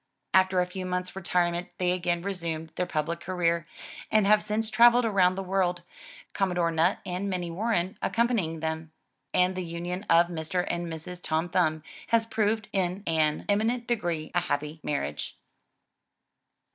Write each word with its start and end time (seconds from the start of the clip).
After 0.33 0.59
a 0.61 0.65
few 0.65 0.87
months' 0.87 1.15
retirement 1.15 1.69
they 1.77 1.91
again 1.91 2.23
resumed 2.23 2.71
their 2.75 2.87
public 2.87 3.19
career, 3.19 3.67
and 4.09 4.25
have 4.25 4.41
since 4.41 4.71
traveled 4.71 5.05
around 5.05 5.35
the 5.35 5.43
world. 5.43 5.83
Com 6.33 6.49
modore 6.51 6.73
Nutt 6.73 6.97
and 7.05 7.29
Minnie 7.29 7.51
Warren 7.51 7.99
accompanying 8.01 8.61
them. 8.61 8.91
And 9.31 9.53
the 9.55 9.61
union 9.63 10.07
of 10.09 10.25
Mr. 10.25 10.65
and 10.71 10.87
Mrs. 10.87 11.21
Tom 11.21 11.49
Thumb 11.49 11.83
has 12.07 12.25
proved 12.25 12.67
in 12.73 13.03
an 13.05 13.45
eminent 13.47 13.85
degree 13.85 14.31
a 14.33 14.39
happy 14.39 14.79
marriage. 14.81 15.37